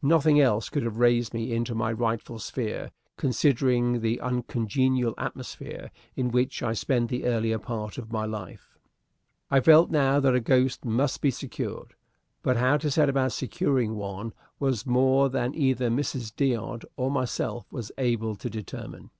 [0.00, 6.30] Nothing else could have raised me into my rightful sphere, considering the uncongenial atmosphere in
[6.30, 8.78] which I spent the earlier part of my life.
[9.50, 11.92] I felt now that a ghost must be secured,
[12.42, 16.34] but how to set about securing one was more than either Mrs.
[16.34, 19.10] D'Odd or myself was able to determine.